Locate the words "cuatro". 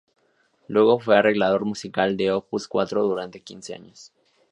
2.67-3.03